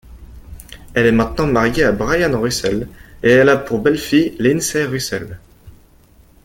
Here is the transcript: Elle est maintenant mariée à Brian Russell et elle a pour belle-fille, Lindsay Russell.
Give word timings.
Elle 0.95 1.05
est 1.05 1.11
maintenant 1.11 1.45
mariée 1.45 1.83
à 1.83 1.91
Brian 1.91 2.41
Russell 2.41 2.87
et 3.21 3.29
elle 3.29 3.49
a 3.49 3.57
pour 3.57 3.77
belle-fille, 3.79 4.35
Lindsay 4.39 4.83
Russell. 4.85 5.39